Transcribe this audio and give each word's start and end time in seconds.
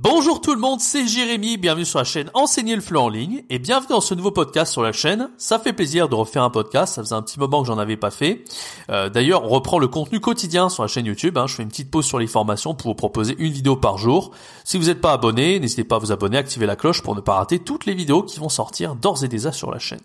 Bonjour 0.00 0.40
tout 0.40 0.54
le 0.54 0.60
monde, 0.60 0.78
c'est 0.78 1.08
Jérémy, 1.08 1.56
bienvenue 1.56 1.84
sur 1.84 1.98
la 1.98 2.04
chaîne 2.04 2.30
Enseigner 2.32 2.76
le 2.76 2.80
fleu 2.80 3.00
en 3.00 3.08
ligne 3.08 3.42
et 3.50 3.58
bienvenue 3.58 3.88
dans 3.88 4.00
ce 4.00 4.14
nouveau 4.14 4.30
podcast 4.30 4.70
sur 4.70 4.80
la 4.80 4.92
chaîne. 4.92 5.28
Ça 5.38 5.58
fait 5.58 5.72
plaisir 5.72 6.08
de 6.08 6.14
refaire 6.14 6.44
un 6.44 6.50
podcast, 6.50 6.94
ça 6.94 7.02
faisait 7.02 7.16
un 7.16 7.22
petit 7.22 7.40
moment 7.40 7.62
que 7.62 7.66
j'en 7.66 7.78
avais 7.78 7.96
pas 7.96 8.12
fait. 8.12 8.44
Euh, 8.90 9.08
D'ailleurs, 9.08 9.42
on 9.42 9.48
reprend 9.48 9.80
le 9.80 9.88
contenu 9.88 10.20
quotidien 10.20 10.68
sur 10.68 10.84
la 10.84 10.86
chaîne 10.86 11.04
YouTube. 11.04 11.36
Hein. 11.36 11.48
Je 11.48 11.56
fais 11.56 11.64
une 11.64 11.68
petite 11.68 11.90
pause 11.90 12.06
sur 12.06 12.20
les 12.20 12.28
formations 12.28 12.74
pour 12.74 12.92
vous 12.92 12.94
proposer 12.94 13.34
une 13.40 13.50
vidéo 13.50 13.74
par 13.74 13.98
jour. 13.98 14.30
Si 14.62 14.78
vous 14.78 14.84
n'êtes 14.84 15.00
pas 15.00 15.12
abonné, 15.12 15.58
n'hésitez 15.58 15.82
pas 15.82 15.96
à 15.96 15.98
vous 15.98 16.12
abonner, 16.12 16.36
activer 16.36 16.66
la 16.66 16.76
cloche 16.76 17.02
pour 17.02 17.16
ne 17.16 17.20
pas 17.20 17.34
rater 17.34 17.58
toutes 17.58 17.84
les 17.84 17.94
vidéos 17.94 18.22
qui 18.22 18.38
vont 18.38 18.48
sortir 18.48 18.94
d'ores 18.94 19.24
et 19.24 19.28
déjà 19.28 19.50
sur 19.50 19.72
la 19.72 19.80
chaîne. 19.80 19.98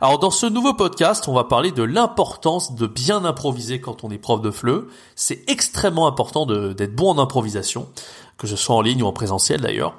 Alors 0.00 0.18
dans 0.18 0.32
ce 0.32 0.46
nouveau 0.46 0.74
podcast, 0.74 1.28
on 1.28 1.34
va 1.34 1.44
parler 1.44 1.70
de 1.70 1.84
l'importance 1.84 2.74
de 2.74 2.88
bien 2.88 3.24
improviser 3.24 3.80
quand 3.80 4.02
on 4.02 4.10
est 4.10 4.18
prof 4.18 4.40
de 4.40 4.50
fleu. 4.50 4.88
C'est 5.14 5.48
extrêmement 5.48 6.08
important 6.08 6.46
d'être 6.46 6.96
bon 6.96 7.10
en 7.10 7.18
improvisation 7.20 7.86
que 8.40 8.46
ce 8.46 8.56
soit 8.56 8.74
en 8.74 8.80
ligne 8.80 9.02
ou 9.02 9.06
en 9.06 9.12
présentiel 9.12 9.60
d'ailleurs, 9.60 9.94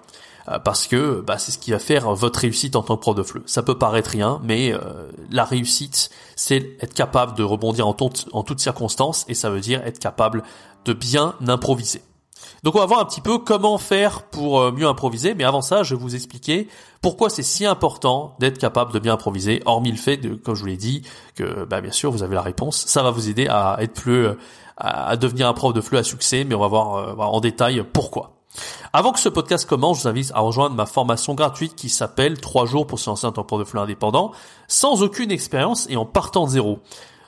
euh, 0.49 0.57
parce 0.57 0.88
que 0.88 1.21
bah, 1.21 1.38
c'est 1.38 1.52
ce 1.52 1.59
qui 1.59 1.71
va 1.71 1.79
faire 1.79 2.13
votre 2.16 2.39
réussite 2.39 2.75
en 2.75 2.81
tant 2.81 2.97
que 2.97 3.02
prof 3.02 3.16
de 3.16 3.21
FLE. 3.23 3.43
Ça 3.45 3.61
peut 3.61 3.77
paraître 3.77 4.09
rien, 4.09 4.41
mais 4.43 4.73
euh, 4.73 4.79
la 5.29 5.45
réussite, 5.45 6.09
c'est 6.35 6.75
être 6.81 6.95
capable 6.95 7.38
de 7.38 7.43
rebondir 7.43 7.88
en, 7.88 7.95
en 8.33 8.43
toutes 8.43 8.59
circonstances, 8.59 9.25
et 9.27 9.35
ça 9.35 9.51
veut 9.51 9.61
dire 9.61 9.85
être 9.85 9.99
capable 9.99 10.43
de 10.85 10.93
bien 10.93 11.35
improviser. 11.47 12.01
Donc 12.63 12.75
on 12.75 12.79
va 12.79 12.88
voir 12.88 12.99
un 12.99 13.05
petit 13.05 13.21
peu 13.21 13.38
comment 13.38 13.77
faire 13.77 14.23
pour 14.23 14.59
euh, 14.59 14.71
mieux 14.71 14.88
improviser, 14.88 15.35
mais 15.35 15.44
avant 15.44 15.61
ça, 15.61 15.83
je 15.83 15.94
vais 15.94 16.01
vous 16.01 16.16
expliquer 16.16 16.67
pourquoi 17.01 17.29
c'est 17.29 17.44
si 17.44 17.67
important 17.67 18.35
d'être 18.39 18.57
capable 18.57 18.91
de 18.91 18.97
bien 18.97 19.13
improviser, 19.13 19.61
hormis 19.66 19.91
le 19.91 19.97
fait 19.97 20.17
de, 20.17 20.33
comme 20.33 20.55
je 20.55 20.61
vous 20.61 20.67
l'ai 20.67 20.77
dit, 20.77 21.03
que 21.35 21.66
bah, 21.66 21.81
bien 21.81 21.91
sûr 21.91 22.11
vous 22.11 22.23
avez 22.23 22.33
la 22.33 22.41
réponse, 22.41 22.85
ça 22.88 23.03
va 23.03 23.11
vous 23.11 23.29
aider 23.29 23.47
à 23.47 23.77
être 23.79 23.94
plus 23.94 24.27
à 24.81 25.15
devenir 25.15 25.47
un 25.47 25.53
prof 25.53 25.73
de 25.73 25.81
FLE 25.81 25.97
à 25.97 26.03
succès, 26.03 26.43
mais 26.43 26.55
on 26.55 26.59
va 26.59 26.67
voir 26.67 27.19
en 27.19 27.39
détail 27.39 27.83
pourquoi. 27.93 28.33
Avant 28.91 29.13
que 29.13 29.19
ce 29.19 29.29
podcast 29.29 29.65
commence, 29.65 29.99
je 29.99 30.01
vous 30.03 30.09
invite 30.09 30.31
à 30.35 30.41
rejoindre 30.41 30.75
ma 30.75 30.85
formation 30.85 31.35
gratuite 31.35 31.75
qui 31.75 31.88
s'appelle 31.88 32.41
3 32.41 32.65
jours 32.65 32.85
pour 32.85 32.99
se 32.99 33.09
lancer 33.09 33.25
en 33.25 33.31
tant 33.31 33.43
que 33.43 33.55
de 33.55 33.63
flux 33.63 33.79
indépendant, 33.79 34.31
sans 34.67 35.03
aucune 35.03 35.31
expérience 35.31 35.88
et 35.89 35.95
en 35.95 36.05
partant 36.05 36.45
de 36.45 36.49
zéro. 36.49 36.79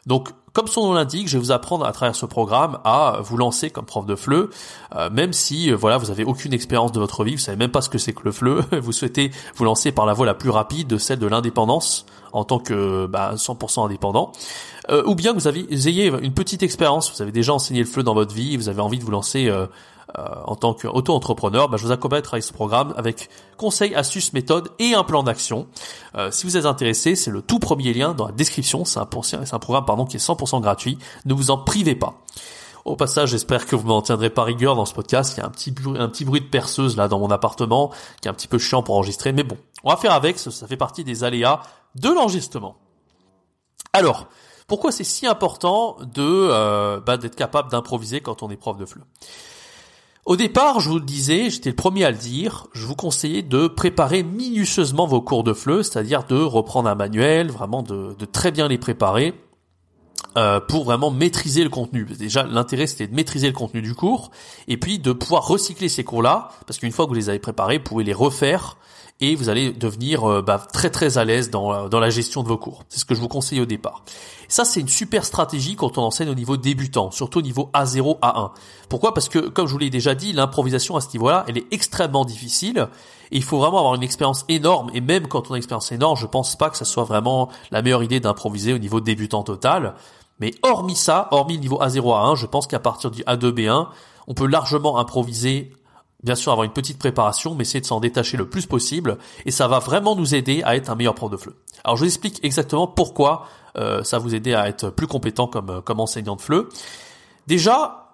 Donc, 0.05 0.29
comme 0.53 0.67
son 0.67 0.85
nom 0.85 0.93
l'indique, 0.93 1.27
je 1.27 1.37
vais 1.37 1.43
vous 1.43 1.51
apprendre 1.51 1.85
à 1.85 1.91
travers 1.91 2.15
ce 2.15 2.27
programme 2.27 2.77
à 2.83 3.19
vous 3.23 3.37
lancer 3.37 3.71
comme 3.71 3.85
prof 3.85 4.05
de 4.05 4.15
FLE, 4.15 4.49
euh, 4.95 5.09
même 5.09 5.33
si 5.33 5.71
euh, 5.71 5.75
voilà 5.75 5.97
vous 5.97 6.11
avez 6.11 6.23
aucune 6.23 6.53
expérience 6.53 6.91
de 6.91 6.99
votre 6.99 7.23
vie, 7.23 7.31
vous 7.31 7.41
savez 7.41 7.57
même 7.57 7.71
pas 7.71 7.81
ce 7.81 7.89
que 7.89 7.97
c'est 7.97 8.13
que 8.13 8.21
le 8.23 8.31
FLE, 8.31 8.63
vous 8.79 8.91
souhaitez 8.91 9.31
vous 9.55 9.65
lancer 9.65 9.91
par 9.91 10.05
la 10.05 10.13
voie 10.13 10.27
la 10.27 10.35
plus 10.35 10.51
rapide, 10.51 10.87
de 10.87 10.97
celle 10.97 11.19
de 11.19 11.27
l'indépendance 11.27 12.05
en 12.33 12.43
tant 12.43 12.59
que 12.59 13.05
bah, 13.05 13.33
100% 13.35 13.85
indépendant, 13.85 14.31
euh, 14.89 15.03
ou 15.05 15.15
bien 15.15 15.33
vous, 15.33 15.47
avez, 15.47 15.61
ayez 15.71 16.07
une 16.21 16.33
petite 16.33 16.61
expérience, 16.63 17.11
vous 17.15 17.21
avez 17.21 17.31
déjà 17.31 17.53
enseigné 17.53 17.81
le 17.81 17.85
FLE 17.88 18.03
dans 18.03 18.15
votre 18.15 18.35
vie, 18.35 18.57
vous 18.57 18.69
avez 18.69 18.81
envie 18.81 18.99
de 18.99 19.03
vous 19.03 19.11
lancer 19.11 19.47
euh, 19.47 19.67
en 20.15 20.55
tant 20.55 20.73
qu'auto-entrepreneur, 20.73 21.69
bah, 21.69 21.77
je 21.77 21.85
vous 21.85 21.91
accompagne 21.91 22.19
à 22.19 22.21
travailler 22.21 22.41
ce 22.41 22.53
programme 22.53 22.93
avec 22.97 23.29
conseils, 23.57 23.95
astuces, 23.95 24.33
méthodes 24.33 24.69
et 24.79 24.93
un 24.93 25.03
plan 25.03 25.23
d'action. 25.23 25.67
Euh, 26.16 26.31
si 26.31 26.45
vous 26.45 26.57
êtes 26.57 26.66
intéressé, 26.66 27.16
c'est 27.16 27.31
le 27.31 27.41
tout 27.41 27.59
premier 27.59 27.94
lien 27.94 28.13
dans 28.13 28.28
la 28.28 28.31
description. 28.31 28.85
C'est 28.85 29.00
un, 29.00 29.07
un, 29.07 29.59
programme 29.59 29.85
pardon, 29.85 30.05
qui 30.05 30.17
est 30.17 30.25
100% 30.25 30.61
gratuit. 30.61 30.97
Ne 31.25 31.33
vous 31.33 31.51
en 31.51 31.57
privez 31.57 31.95
pas. 31.95 32.16
Au 32.85 32.97
passage, 32.97 33.29
j'espère 33.29 33.66
que 33.66 33.78
vous 33.78 33.88
m'en 33.88 34.01
tiendrez 34.01 34.29
pas 34.29 34.44
rigueur 34.44 34.75
dans 34.75 34.85
ce 34.85 34.94
podcast. 34.94 35.35
Il 35.38 35.39
y 35.39 35.44
a 35.44 35.45
un 35.45 35.50
petit, 36.09 36.25
bruit 36.25 36.41
de 36.41 36.45
perceuse 36.45 36.97
là 36.97 37.07
dans 37.07 37.19
mon 37.19 37.31
appartement 37.31 37.91
qui 38.22 38.28
est 38.28 38.31
un 38.31 38.33
petit 38.33 38.49
peu 38.49 38.57
chiant 38.57 38.83
pour 38.83 38.95
enregistrer. 38.95 39.31
Mais 39.31 39.44
bon, 39.44 39.57
on 39.85 39.89
va 39.89 39.97
faire 39.97 40.11
avec. 40.11 40.38
Ça, 40.38 40.67
fait 40.67 40.78
partie 40.78 41.05
des 41.05 41.23
aléas 41.23 41.61
de 41.95 42.09
l'enregistrement. 42.09 42.75
Alors, 43.94 44.28
pourquoi 44.67 44.91
c'est 44.91 45.05
si 45.05 45.28
important 45.28 45.97
de 46.01 46.22
euh, 46.22 46.99
bah, 46.99 47.16
d'être 47.16 47.35
capable 47.35 47.72
d'improviser 47.72 48.19
quand 48.19 48.44
on 48.44 48.49
est 48.49 48.57
prof 48.57 48.75
de 48.75 48.85
fleu 48.85 49.03
au 50.25 50.38
départ, 50.38 50.79
je 50.79 50.89
vous 50.89 51.00
le 51.00 51.06
disais, 51.06 51.50
j'étais 51.50 51.69
le 51.69 51.75
premier 51.75 52.06
à 52.06 52.11
le 52.11 52.17
dire, 52.17 52.67
je 52.73 52.85
vous 52.85 52.95
conseillais 52.95 53.41
de 53.41 53.67
préparer 53.67 54.23
minutieusement 54.23 55.06
vos 55.06 55.22
cours 55.22 55.44
de 55.44 55.53
FLE, 55.53 55.84
c'est-à-dire 55.84 56.23
de 56.23 56.38
reprendre 56.41 56.88
un 56.88 56.95
manuel, 56.95 57.51
vraiment 57.51 57.84
de, 57.84 58.16
très 58.31 58.51
bien 58.51 58.67
les 58.67 58.78
préparer 58.78 59.34
euh, 60.38 60.59
pour 60.59 60.85
vraiment 60.85 61.11
maîtriser 61.11 61.63
le 61.63 61.69
contenu. 61.69 62.05
Déjà, 62.05 62.44
l'intérêt 62.44 62.88
c'était 62.88 63.07
de 63.07 63.16
maîtriser 63.16 63.47
le 63.47 63.53
contenu 63.53 63.81
du 63.81 63.94
cours 63.94 64.31
et 64.67 64.77
puis 64.77 64.99
de 64.99 65.11
pouvoir 65.11 65.47
recycler 65.47 65.89
ces 65.89 66.03
cours-là, 66.03 66.49
parce 66.66 66.79
qu'une 66.79 66.91
fois 66.91 67.05
que 67.05 67.09
vous 67.09 67.16
les 67.16 67.29
avez 67.29 67.39
préparés, 67.39 67.77
vous 67.77 67.83
pouvez 67.83 68.03
les 68.03 68.13
refaire 68.13 68.77
et 69.22 69.35
vous 69.35 69.49
allez 69.49 69.72
devenir 69.72 70.29
euh, 70.29 70.41
bah, 70.41 70.66
très 70.73 70.89
très 70.89 71.17
à 71.17 71.25
l'aise 71.25 71.49
dans, 71.49 71.88
dans 71.88 71.99
la 71.99 72.09
gestion 72.09 72.43
de 72.43 72.47
vos 72.47 72.57
cours. 72.57 72.83
C'est 72.89 72.99
ce 72.99 73.05
que 73.05 73.16
je 73.16 73.22
vous 73.22 73.27
conseille 73.27 73.61
au 73.61 73.66
départ. 73.66 74.03
Ça, 74.47 74.66
c'est 74.66 74.81
une 74.81 74.88
super 74.88 75.25
stratégie 75.25 75.75
quand 75.75 75.97
on 75.97 76.03
enseigne 76.03 76.29
au 76.29 76.35
niveau 76.35 76.57
débutant, 76.57 77.11
surtout 77.11 77.39
au 77.39 77.41
niveau 77.41 77.69
A0, 77.73 78.19
A1. 78.19 78.51
Pourquoi? 78.89 79.13
Parce 79.13 79.29
que, 79.29 79.39
comme 79.39 79.66
je 79.67 79.72
vous 79.72 79.79
l'ai 79.79 79.89
déjà 79.89 80.13
dit, 80.13 80.33
l'improvisation 80.33 80.95
à 80.95 81.01
ce 81.01 81.07
niveau-là, 81.13 81.45
elle 81.47 81.57
est 81.57 81.66
extrêmement 81.72 82.25
difficile. 82.25 82.88
Et 83.31 83.38
il 83.38 83.43
faut 83.43 83.57
vraiment 83.57 83.79
avoir 83.79 83.95
une 83.95 84.03
expérience 84.03 84.45
énorme. 84.49 84.91
Et 84.93 85.01
même 85.01 85.27
quand 85.27 85.49
on 85.49 85.53
a 85.53 85.57
une 85.57 85.61
expérience 85.61 85.91
énorme, 85.91 86.17
je 86.17 86.27
pense 86.27 86.55
pas 86.55 86.69
que 86.69 86.77
ça 86.77 86.85
soit 86.85 87.03
vraiment 87.03 87.49
la 87.72 87.81
meilleure 87.81 88.03
idée 88.03 88.19
d'improviser 88.19 88.73
au 88.73 88.77
niveau 88.77 89.01
débutant 89.01 89.41
total. 89.41 89.95
Mais 90.39 90.51
hormis 90.63 90.95
ça, 90.95 91.27
hormis 91.31 91.55
le 91.55 91.61
niveau 91.61 91.79
A0, 91.79 92.01
A1, 92.01 92.35
je 92.35 92.45
pense 92.45 92.67
qu'à 92.67 92.79
partir 92.79 93.11
du 93.11 93.21
A2, 93.23 93.51
B1, 93.51 93.88
on 94.27 94.33
peut 94.33 94.47
largement 94.47 94.97
improviser 94.99 95.71
bien 96.23 96.35
sûr 96.35 96.51
avoir 96.51 96.63
une 96.63 96.71
petite 96.71 96.97
préparation, 96.97 97.53
mais 97.53 97.63
essayer 97.63 97.81
de 97.81 97.85
s'en 97.85 97.99
détacher 97.99 98.38
le 98.38 98.49
plus 98.49 98.66
possible, 98.66 99.17
et 99.45 99.51
ça 99.51 99.67
va 99.67 99.79
vraiment 99.79 100.16
nous 100.16 100.33
aider 100.33 100.63
à 100.63 100.75
être 100.75 100.89
un 100.89 100.95
meilleur 100.95 101.16
prof 101.16 101.29
de 101.29 101.38
FLE. 101.38 101.53
Alors 101.83 101.97
je 101.97 102.03
vous 102.03 102.07
explique 102.07 102.43
exactement 102.43 102.88
pourquoi 102.88 103.45
euh, 103.77 104.03
ça 104.03 104.19
vous 104.19 104.33
aider 104.33 104.53
à 104.53 104.69
être 104.69 104.89
plus 104.89 105.07
compétent 105.07 105.47
comme, 105.47 105.69
euh, 105.69 105.81
comme 105.81 105.99
enseignant 105.99 106.35
de 106.35 106.41
FLE. 106.41 106.69
Déjà, 107.47 108.09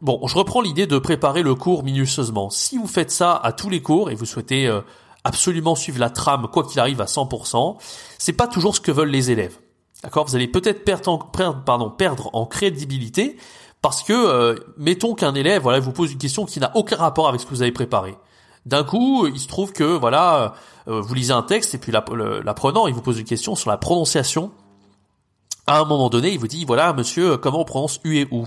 bon, 0.00 0.26
je 0.26 0.36
reprends 0.36 0.62
l'idée 0.62 0.86
de 0.86 0.98
préparer 0.98 1.42
le 1.42 1.54
cours 1.54 1.84
minutieusement. 1.84 2.48
Si 2.48 2.78
vous 2.78 2.86
faites 2.86 3.10
ça 3.10 3.36
à 3.36 3.52
tous 3.52 3.68
les 3.68 3.82
cours 3.82 4.10
et 4.10 4.14
vous 4.14 4.24
souhaitez 4.24 4.66
euh, 4.66 4.80
absolument 5.24 5.74
suivre 5.74 6.00
la 6.00 6.08
trame 6.08 6.48
quoi 6.50 6.64
qu'il 6.64 6.80
arrive 6.80 7.02
à 7.02 7.06
100%, 7.06 7.76
c'est 8.18 8.32
pas 8.32 8.46
toujours 8.46 8.74
ce 8.74 8.80
que 8.80 8.90
veulent 8.90 9.10
les 9.10 9.30
élèves. 9.30 9.58
D'accord? 10.02 10.26
Vous 10.26 10.36
allez 10.36 10.48
peut-être 10.48 10.84
perdre, 10.84 12.30
en 12.32 12.46
crédibilité 12.46 13.36
parce 13.82 14.02
que, 14.02 14.62
mettons 14.76 15.14
qu'un 15.14 15.34
élève 15.34 15.62
voilà, 15.62 15.80
vous 15.80 15.92
pose 15.92 16.12
une 16.12 16.18
question 16.18 16.44
qui 16.44 16.60
n'a 16.60 16.70
aucun 16.74 16.96
rapport 16.96 17.28
avec 17.28 17.40
ce 17.40 17.46
que 17.46 17.50
vous 17.50 17.62
avez 17.62 17.72
préparé. 17.72 18.16
D'un 18.66 18.84
coup, 18.84 19.26
il 19.26 19.38
se 19.38 19.48
trouve 19.48 19.72
que 19.72 19.84
voilà, 19.84 20.54
vous 20.86 21.14
lisez 21.14 21.32
un 21.32 21.42
texte 21.42 21.74
et 21.74 21.78
puis 21.78 21.90
l'apprenant, 21.92 22.86
il 22.86 22.94
vous 22.94 23.00
pose 23.00 23.18
une 23.18 23.24
question 23.24 23.54
sur 23.54 23.70
la 23.70 23.78
prononciation 23.78 24.52
à 25.66 25.80
un 25.80 25.84
moment 25.84 26.08
donné, 26.08 26.32
il 26.32 26.38
vous 26.38 26.48
dit, 26.48 26.64
voilà, 26.64 26.92
monsieur, 26.92 27.36
comment 27.36 27.60
on 27.60 27.64
prononce 27.64 28.00
U 28.04 28.16
et 28.16 28.28
OU 28.30 28.46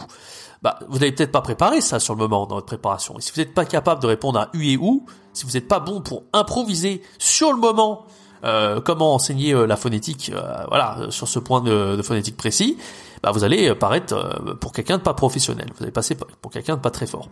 bah, 0.62 0.80
vous 0.88 1.00
n'avez 1.00 1.12
peut-être 1.12 1.34
pas 1.34 1.42
préparé 1.42 1.82
ça 1.82 2.00
sur 2.00 2.14
le 2.14 2.20
moment 2.20 2.46
dans 2.46 2.56
votre 2.56 2.68
préparation. 2.68 3.18
Et 3.18 3.22
si 3.22 3.34
vous 3.34 3.42
n'êtes 3.42 3.54
pas 3.54 3.66
capable 3.66 4.02
de 4.02 4.08
répondre 4.08 4.40
à 4.40 4.50
U 4.54 4.66
et 4.66 4.78
OU, 4.78 5.06
si 5.34 5.46
vous 5.46 5.52
n'êtes 5.52 5.68
pas 5.68 5.82
bon 5.82 6.00
pour 6.00 6.24
improviser 6.32 7.02
sur 7.18 7.52
le 7.52 7.60
moment 7.60 8.06
euh, 8.44 8.82
comment 8.82 9.14
enseigner 9.14 9.54
euh, 9.54 9.66
la 9.66 9.78
phonétique, 9.78 10.32
euh, 10.34 10.42
voilà, 10.68 10.98
sur 11.10 11.28
ce 11.28 11.40
point 11.40 11.62
de, 11.62 11.96
de 11.96 12.02
phonétique 12.02 12.38
précis, 12.38 12.78
bah 13.22 13.32
vous 13.32 13.46
allez 13.46 13.74
paraître 13.74 14.42
pour 14.60 14.74
quelqu'un 14.74 14.98
de 14.98 15.02
pas 15.02 15.14
professionnel. 15.14 15.68
Vous 15.78 15.84
allez 15.84 15.94
passer 15.94 16.18
pour 16.42 16.52
quelqu'un 16.52 16.76
de 16.76 16.82
pas 16.82 16.92
très 16.92 17.08
fort. 17.08 17.30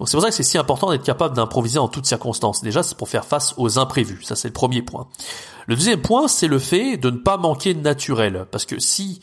Donc 0.00 0.08
c'est 0.08 0.16
pour 0.16 0.22
ça 0.22 0.30
que 0.30 0.34
c'est 0.34 0.42
si 0.42 0.58
important 0.58 0.90
d'être 0.90 1.04
capable 1.04 1.36
d'improviser 1.36 1.78
en 1.78 1.86
toutes 1.86 2.06
circonstances. 2.06 2.60
Déjà, 2.60 2.82
c'est 2.82 2.96
pour 2.96 3.08
faire 3.08 3.24
face 3.24 3.54
aux 3.56 3.78
imprévus. 3.78 4.24
Ça, 4.24 4.34
c'est 4.34 4.48
le 4.48 4.52
premier 4.52 4.82
point. 4.82 5.06
Le 5.68 5.76
deuxième 5.76 6.02
point, 6.02 6.26
c'est 6.26 6.48
le 6.48 6.58
fait 6.58 6.96
de 6.96 7.10
ne 7.10 7.18
pas 7.18 7.36
manquer 7.36 7.72
de 7.72 7.80
naturel. 7.80 8.46
Parce 8.50 8.66
que 8.66 8.80
si 8.80 9.20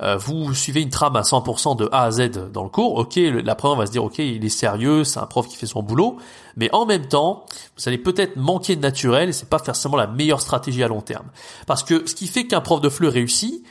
vous 0.00 0.54
suivez 0.54 0.82
une 0.82 0.90
trame 0.90 1.16
à 1.16 1.22
100% 1.22 1.76
de 1.76 1.88
A 1.92 2.02
à 2.02 2.10
Z 2.10 2.50
dans 2.52 2.64
le 2.64 2.68
cours, 2.68 2.96
ok, 2.96 3.16
l'apprenant 3.16 3.76
va 3.76 3.86
se 3.86 3.92
dire, 3.92 4.04
ok, 4.04 4.18
il 4.18 4.44
est 4.44 4.48
sérieux, 4.48 5.04
c'est 5.04 5.18
un 5.18 5.26
prof 5.26 5.48
qui 5.48 5.56
fait 5.56 5.66
son 5.66 5.82
boulot, 5.82 6.18
mais 6.56 6.68
en 6.74 6.86
même 6.86 7.06
temps, 7.06 7.46
vous 7.76 7.88
allez 7.88 7.98
peut-être 7.98 8.36
manquer 8.36 8.76
de 8.76 8.80
naturel 8.82 9.30
et 9.30 9.32
c'est 9.32 9.48
pas 9.48 9.58
forcément 9.58 9.96
la 9.96 10.06
meilleure 10.06 10.40
stratégie 10.40 10.82
à 10.82 10.88
long 10.88 11.00
terme. 11.00 11.26
Parce 11.66 11.82
que 11.82 12.06
ce 12.06 12.14
qui 12.14 12.26
fait 12.26 12.46
qu'un 12.46 12.60
prof 12.60 12.80
de 12.80 12.88
FLE 12.88 13.08
réussit, 13.08 13.64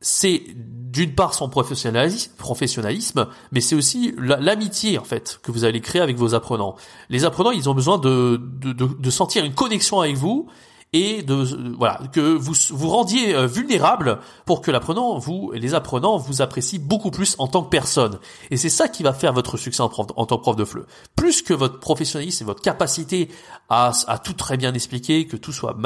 c'est 0.00 0.42
d'une 0.54 1.14
part 1.14 1.34
son 1.34 1.48
professionnalisme, 1.48 3.26
mais 3.52 3.60
c'est 3.60 3.74
aussi 3.74 4.14
l'amitié 4.18 4.98
en 4.98 5.04
fait 5.04 5.40
que 5.42 5.50
vous 5.50 5.64
allez 5.64 5.80
créer 5.80 6.02
avec 6.02 6.16
vos 6.16 6.34
apprenants. 6.34 6.76
Les 7.08 7.24
apprenants, 7.24 7.50
ils 7.52 7.70
ont 7.70 7.74
besoin 7.74 7.98
de, 7.98 8.38
de, 8.60 8.72
de 8.72 9.10
sentir 9.10 9.44
une 9.44 9.54
connexion 9.54 10.00
avec 10.00 10.16
vous 10.16 10.46
et 10.94 11.22
de 11.22 11.34
voilà 11.76 12.00
que 12.12 12.20
vous 12.20 12.54
vous 12.70 12.88
rendiez 12.88 13.34
euh, 13.34 13.46
vulnérable 13.46 14.20
pour 14.46 14.62
que 14.62 14.70
l'apprenant 14.70 15.18
vous 15.18 15.50
les 15.52 15.74
apprenants 15.74 16.16
vous 16.16 16.40
apprécient 16.40 16.80
beaucoup 16.80 17.10
plus 17.10 17.34
en 17.38 17.48
tant 17.48 17.62
que 17.62 17.68
personne. 17.68 18.18
Et 18.50 18.56
c'est 18.56 18.68
ça 18.70 18.88
qui 18.88 19.02
va 19.02 19.12
faire 19.12 19.32
votre 19.32 19.58
succès 19.58 19.82
en, 19.82 19.90
en 20.16 20.26
tant 20.26 20.36
que 20.36 20.42
prof 20.42 20.56
de 20.56 20.64
FLE. 20.64 20.86
Plus 21.16 21.42
que 21.42 21.52
votre 21.52 21.80
professionnalisme 21.80 22.44
et 22.44 22.46
votre 22.46 22.62
capacité 22.62 23.28
à, 23.68 23.92
à 24.06 24.18
tout 24.18 24.34
très 24.34 24.56
bien 24.56 24.72
expliquer 24.72 25.26
que 25.26 25.36
tout 25.36 25.52
soit 25.52 25.76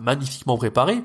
magnifiquement 0.00 0.58
préparé 0.58 1.02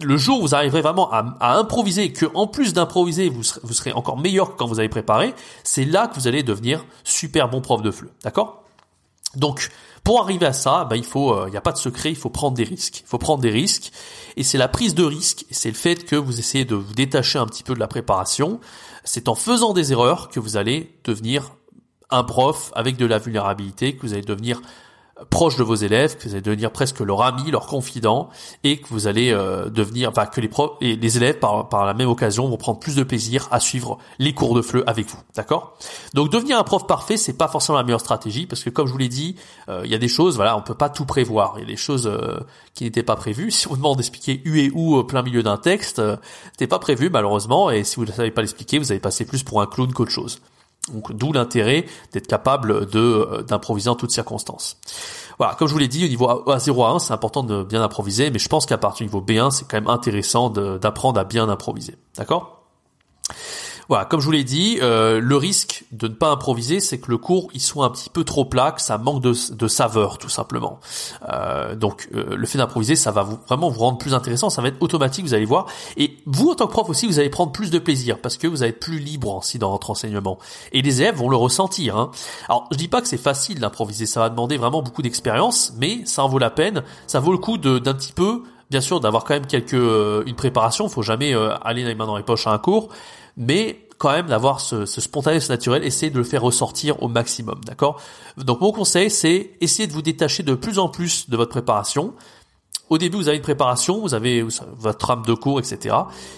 le 0.00 0.16
jour 0.16 0.38
où 0.38 0.42
vous 0.42 0.54
arriverez 0.54 0.80
vraiment 0.80 1.10
à, 1.10 1.36
à 1.40 1.56
improviser 1.56 2.04
et 2.04 2.12
que 2.12 2.26
en 2.34 2.46
plus 2.46 2.72
d'improviser, 2.72 3.28
vous 3.28 3.42
serez, 3.42 3.60
vous 3.64 3.72
serez 3.72 3.92
encore 3.92 4.16
meilleur 4.16 4.52
que 4.52 4.56
quand 4.56 4.66
vous 4.66 4.78
avez 4.78 4.88
préparé, 4.88 5.34
c'est 5.64 5.84
là 5.84 6.06
que 6.06 6.14
vous 6.14 6.28
allez 6.28 6.44
devenir 6.44 6.84
super 7.02 7.48
bon 7.48 7.60
prof 7.60 7.82
de 7.82 7.90
fleu. 7.90 8.10
D'accord? 8.22 8.57
Donc, 9.34 9.68
pour 10.04 10.20
arriver 10.22 10.46
à 10.46 10.52
ça, 10.52 10.84
bah, 10.84 10.96
il 10.96 11.04
faut, 11.04 11.34
il 11.36 11.48
euh, 11.48 11.50
n'y 11.50 11.56
a 11.56 11.60
pas 11.60 11.72
de 11.72 11.78
secret, 11.78 12.10
il 12.10 12.16
faut 12.16 12.30
prendre 12.30 12.56
des 12.56 12.64
risques. 12.64 13.00
Il 13.00 13.06
faut 13.06 13.18
prendre 13.18 13.42
des 13.42 13.50
risques, 13.50 13.92
et 14.36 14.42
c'est 14.42 14.58
la 14.58 14.68
prise 14.68 14.94
de 14.94 15.04
risque, 15.04 15.44
c'est 15.50 15.68
le 15.68 15.74
fait 15.74 16.04
que 16.06 16.16
vous 16.16 16.38
essayez 16.38 16.64
de 16.64 16.74
vous 16.74 16.94
détacher 16.94 17.38
un 17.38 17.46
petit 17.46 17.62
peu 17.62 17.74
de 17.74 17.80
la 17.80 17.88
préparation. 17.88 18.60
C'est 19.04 19.28
en 19.28 19.34
faisant 19.34 19.72
des 19.72 19.92
erreurs 19.92 20.28
que 20.28 20.40
vous 20.40 20.56
allez 20.56 20.98
devenir 21.04 21.52
un 22.10 22.24
prof 22.24 22.72
avec 22.74 22.96
de 22.96 23.04
la 23.04 23.18
vulnérabilité, 23.18 23.96
que 23.96 24.02
vous 24.02 24.14
allez 24.14 24.22
devenir 24.22 24.62
proche 25.30 25.56
de 25.56 25.62
vos 25.62 25.74
élèves, 25.74 26.16
que 26.16 26.24
vous 26.24 26.34
allez 26.34 26.42
devenir 26.42 26.70
presque 26.70 27.00
leur 27.00 27.22
ami, 27.22 27.50
leur 27.50 27.66
confident, 27.66 28.28
et 28.64 28.80
que 28.80 28.88
vous 28.90 29.06
allez 29.06 29.32
euh, 29.32 29.68
devenir, 29.68 30.10
enfin 30.10 30.26
que 30.26 30.40
les 30.40 30.48
profs 30.48 30.72
les 30.80 31.16
élèves 31.16 31.38
par, 31.38 31.86
la 31.86 31.94
même 31.94 32.08
occasion 32.08 32.48
vont 32.48 32.56
prendre 32.56 32.78
plus 32.78 32.94
de 32.94 33.02
plaisir 33.02 33.48
à 33.50 33.60
suivre 33.60 33.98
les 34.18 34.32
cours 34.32 34.54
de 34.54 34.62
FLE 34.62 34.84
avec 34.86 35.06
vous, 35.06 35.18
d'accord? 35.34 35.76
Donc 36.14 36.30
devenir 36.30 36.58
un 36.58 36.62
prof 36.62 36.86
parfait, 36.86 37.16
c'est 37.16 37.32
pas 37.32 37.48
forcément 37.48 37.78
la 37.78 37.84
meilleure 37.84 38.00
stratégie, 38.00 38.46
parce 38.46 38.62
que 38.62 38.70
comme 38.70 38.86
je 38.86 38.92
vous 38.92 38.98
l'ai 38.98 39.08
dit, 39.08 39.36
euh, 39.68 39.82
il 39.84 39.90
y 39.90 39.94
a 39.94 39.98
des 39.98 40.08
choses, 40.08 40.36
voilà, 40.36 40.56
on 40.56 40.62
peut 40.62 40.74
pas 40.74 40.88
tout 40.88 41.04
prévoir, 41.04 41.54
il 41.56 41.60
y 41.60 41.64
a 41.64 41.68
des 41.68 41.76
choses 41.76 42.06
euh, 42.06 42.38
qui 42.74 42.84
n'étaient 42.84 43.02
pas 43.02 43.16
prévues. 43.16 43.50
Si 43.58 43.66
on 43.66 43.70
vous 43.70 43.76
demande 43.78 43.96
d'expliquer 43.96 44.40
U 44.44 44.60
et 44.60 44.70
ou 44.72 44.94
au 44.94 45.02
plein 45.02 45.22
milieu 45.22 45.42
d'un 45.42 45.56
texte, 45.56 46.00
c'était 46.52 46.68
pas 46.68 46.78
prévu 46.78 47.10
malheureusement, 47.10 47.72
et 47.72 47.82
si 47.82 47.96
vous 47.96 48.04
ne 48.04 48.12
savez 48.12 48.30
pas 48.30 48.40
l'expliquer, 48.40 48.78
vous 48.78 48.92
allez 48.92 49.00
passer 49.00 49.24
plus 49.24 49.42
pour 49.42 49.60
un 49.60 49.66
clown 49.66 49.92
qu'autre 49.92 50.12
chose. 50.12 50.40
Donc 50.92 51.12
d'où 51.12 51.32
l'intérêt 51.32 51.86
d'être 52.12 52.26
capable 52.26 52.86
de 52.86 52.98
euh, 52.98 53.42
d'improviser 53.42 53.90
en 53.90 53.94
toutes 53.94 54.10
circonstances. 54.10 54.78
Voilà, 55.38 55.54
comme 55.54 55.68
je 55.68 55.72
vous 55.72 55.78
l'ai 55.78 55.88
dit, 55.88 56.04
au 56.04 56.08
niveau 56.08 56.26
A0 56.26 56.84
à 56.84 56.90
1, 56.90 56.98
c'est 56.98 57.12
important 57.12 57.44
de 57.44 57.62
bien 57.62 57.82
improviser, 57.82 58.30
mais 58.30 58.40
je 58.40 58.48
pense 58.48 58.66
qu'à 58.66 58.76
partir 58.76 59.06
du 59.06 59.12
niveau 59.12 59.24
B1, 59.24 59.52
c'est 59.52 59.68
quand 59.68 59.76
même 59.76 59.88
intéressant 59.88 60.50
d'apprendre 60.50 61.20
à 61.20 61.24
bien 61.24 61.48
improviser. 61.48 61.94
D'accord? 62.16 62.57
Voilà, 63.88 64.04
comme 64.04 64.20
je 64.20 64.26
vous 64.26 64.32
l'ai 64.32 64.44
dit, 64.44 64.78
euh, 64.82 65.18
le 65.18 65.36
risque 65.36 65.84
de 65.92 66.08
ne 66.08 66.12
pas 66.12 66.28
improviser, 66.28 66.78
c'est 66.78 66.98
que 66.98 67.10
le 67.10 67.16
cours 67.16 67.48
il 67.54 67.60
soit 67.60 67.86
un 67.86 67.90
petit 67.90 68.10
peu 68.10 68.22
trop 68.22 68.44
plat, 68.44 68.72
que 68.72 68.82
ça 68.82 68.98
manque 68.98 69.22
de, 69.22 69.32
saveur 69.68 70.18
tout 70.18 70.28
simplement. 70.28 70.78
Euh, 71.32 71.74
donc 71.74 72.08
euh, 72.14 72.36
le 72.36 72.46
fait 72.46 72.58
d'improviser, 72.58 72.96
ça 72.96 73.12
va 73.12 73.22
vraiment 73.22 73.70
vous 73.70 73.80
rendre 73.80 73.96
plus 73.96 74.12
intéressant, 74.12 74.50
ça 74.50 74.60
va 74.60 74.68
être 74.68 74.82
automatique, 74.82 75.24
vous 75.24 75.32
allez 75.32 75.46
voir. 75.46 75.66
Et 75.96 76.18
vous 76.26 76.50
en 76.50 76.54
tant 76.54 76.66
que 76.66 76.72
prof 76.72 76.88
aussi, 76.90 77.06
vous 77.06 77.18
allez 77.18 77.30
prendre 77.30 77.50
plus 77.50 77.70
de 77.70 77.78
plaisir 77.78 78.18
parce 78.18 78.36
que 78.36 78.46
vous 78.46 78.62
allez 78.62 78.70
être 78.70 78.80
plus 78.80 78.98
libre 78.98 79.34
aussi 79.34 79.58
dans 79.58 79.70
votre 79.70 79.90
enseignement. 79.90 80.38
Et 80.72 80.82
les 80.82 81.00
élèves 81.00 81.16
vont 81.16 81.30
le 81.30 81.36
ressentir. 81.36 81.96
Hein. 81.96 82.10
Alors 82.50 82.68
je 82.70 82.76
dis 82.76 82.88
pas 82.88 83.00
que 83.00 83.08
c'est 83.08 83.16
facile 83.16 83.58
d'improviser, 83.58 84.04
ça 84.04 84.20
va 84.20 84.28
demander 84.28 84.58
vraiment 84.58 84.82
beaucoup 84.82 85.00
d'expérience, 85.00 85.72
mais 85.78 86.02
ça 86.04 86.22
en 86.24 86.28
vaut 86.28 86.38
la 86.38 86.50
peine. 86.50 86.82
Ça 87.06 87.20
vaut 87.20 87.32
le 87.32 87.38
coup 87.38 87.56
d'un 87.56 87.94
petit 87.94 88.12
peu 88.12 88.42
bien 88.70 88.82
sûr 88.82 89.00
d'avoir 89.00 89.24
quand 89.24 89.32
même 89.32 89.46
quelques 89.46 89.72
une 89.72 90.34
préparation, 90.36 90.90
faut 90.90 91.00
jamais 91.00 91.32
aller 91.62 91.84
les 91.84 91.94
mains 91.94 92.04
dans 92.04 92.18
les 92.18 92.22
poches 92.22 92.46
à 92.46 92.50
un 92.50 92.58
cours, 92.58 92.90
mais 93.38 93.88
quand 93.96 94.10
même 94.10 94.26
d'avoir 94.26 94.60
ce, 94.60 94.86
ce 94.86 95.00
spontané, 95.00 95.40
ce 95.40 95.50
naturel, 95.50 95.84
essayez 95.84 96.10
de 96.10 96.18
le 96.18 96.24
faire 96.24 96.42
ressortir 96.42 97.02
au 97.02 97.08
maximum, 97.08 97.60
d'accord? 97.64 98.00
Donc 98.36 98.60
mon 98.60 98.72
conseil, 98.72 99.10
c'est 99.10 99.52
essayer 99.60 99.86
de 99.86 99.92
vous 99.92 100.02
détacher 100.02 100.42
de 100.42 100.54
plus 100.54 100.78
en 100.78 100.88
plus 100.88 101.30
de 101.30 101.36
votre 101.36 101.50
préparation. 101.50 102.14
Au 102.90 102.98
début, 102.98 103.16
vous 103.16 103.28
avez 103.28 103.36
une 103.36 103.42
préparation, 103.42 104.00
vous 104.00 104.14
avez 104.14 104.42
votre 104.78 104.98
trame 104.98 105.24
de 105.26 105.34
cours, 105.34 105.58
etc. 105.58 105.94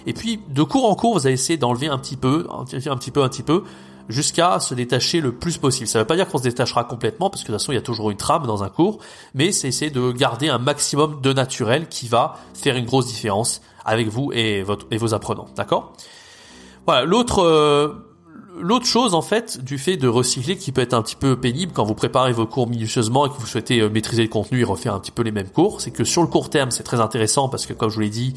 Et 0.06 0.14
puis, 0.14 0.41
de 0.49 0.62
cours 0.62 0.91
en 0.91 0.94
cours, 0.94 1.12
vous 1.12 1.26
allez 1.26 1.35
essayer 1.35 1.58
d'enlever 1.58 1.88
un 1.88 1.99
petit 1.99 2.17
peu, 2.17 2.49
un 2.50 2.64
petit 2.64 3.11
peu, 3.11 3.23
un 3.23 3.29
petit 3.29 3.43
peu, 3.43 3.62
jusqu'à 4.08 4.58
se 4.58 4.75
détacher 4.75 5.20
le 5.20 5.32
plus 5.32 5.58
possible. 5.58 5.87
Ça 5.87 5.99
ne 5.99 6.03
veut 6.03 6.06
pas 6.08 6.17
dire 6.17 6.26
qu'on 6.26 6.38
se 6.38 6.43
détachera 6.43 6.85
complètement, 6.85 7.31
parce 7.31 7.43
que 7.43 7.49
de 7.49 7.53
toute 7.53 7.61
façon, 7.61 7.73
il 7.73 7.76
y 7.76 7.79
a 7.79 7.82
toujours 7.82 8.11
une 8.11 8.17
trame 8.17 8.46
dans 8.46 8.64
un 8.64 8.69
cours, 8.69 8.99
mais 9.35 9.53
c'est 9.53 9.69
essayer 9.69 9.91
de 9.91 10.11
garder 10.11 10.49
un 10.49 10.58
maximum 10.58 11.20
de 11.20 11.32
naturel 11.32 11.88
qui 11.88 12.08
va 12.08 12.37
faire 12.55 12.76
une 12.76 12.87
grosse 12.87 13.06
différence 13.06 13.61
avec 13.85 14.08
vous 14.08 14.32
et, 14.32 14.62
votre, 14.62 14.87
et 14.91 14.96
vos 14.96 15.14
apprenants. 15.14 15.46
D'accord? 15.55 15.93
Euh, 16.88 17.93
l'autre 18.59 18.87
chose 18.87 19.15
en 19.15 19.23
fait 19.23 19.62
du 19.62 19.79
fait 19.79 19.97
de 19.97 20.09
recycler 20.09 20.56
qui 20.56 20.73
peut 20.73 20.81
être 20.81 20.94
un 20.94 21.03
petit 21.03 21.17
peu 21.17 21.38
pénible 21.38 21.73
quand 21.73 21.85
vous 21.85 21.94
préparez 21.94 22.32
vos 22.32 22.47
cours 22.47 22.69
minutieusement 22.69 23.27
et 23.27 23.29
que 23.29 23.35
vous 23.35 23.47
souhaitez 23.47 23.81
euh, 23.81 23.88
maîtriser 23.88 24.23
le 24.23 24.29
contenu 24.29 24.61
et 24.61 24.65
refaire 24.65 24.94
un 24.94 25.00
petit 25.00 25.11
peu 25.11 25.23
les 25.23 25.31
mêmes 25.31 25.49
cours, 25.49 25.81
c'est 25.81 25.91
que 25.91 26.05
sur 26.05 26.23
le 26.23 26.29
court 26.29 26.50
terme 26.50 26.71
c'est 26.71 26.82
très 26.82 27.00
intéressant 27.00 27.49
parce 27.49 27.67
que 27.67 27.73
comme 27.73 27.91
je 27.91 27.94
vous 27.94 28.00
l'ai 28.00 28.11
dit, 28.11 28.35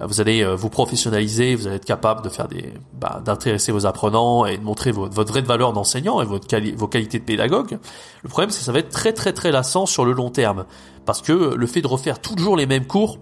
euh, 0.00 0.06
vous 0.06 0.20
allez 0.20 0.44
vous 0.54 0.70
professionnaliser, 0.70 1.54
vous 1.54 1.66
allez 1.66 1.76
être 1.76 1.84
capable 1.84 2.22
de 2.22 2.28
faire 2.28 2.48
des 2.48 2.72
bah, 3.00 3.22
d'intéresser 3.24 3.72
vos 3.72 3.86
apprenants 3.86 4.44
et 4.46 4.58
de 4.58 4.62
montrer 4.62 4.92
votre, 4.92 5.32
vraie 5.32 5.42
valeur 5.42 5.72
d'enseignant 5.72 6.20
et 6.20 6.24
vos 6.24 6.38
qualités 6.38 7.18
de 7.18 7.24
pédagogue. 7.24 7.78
Le 8.22 8.28
problème 8.28 8.50
c'est 8.50 8.58
que 8.58 8.64
ça 8.64 8.72
va 8.72 8.80
être 8.80 8.90
très 8.90 9.12
très 9.12 9.32
très 9.32 9.50
lassant 9.50 9.86
sur 9.86 10.04
le 10.04 10.12
long 10.12 10.30
terme 10.30 10.66
parce 11.06 11.22
que 11.22 11.54
le 11.54 11.66
fait 11.66 11.82
de 11.82 11.86
refaire 11.86 12.20
toujours 12.20 12.56
les 12.56 12.66
mêmes 12.66 12.86
cours 12.86 13.18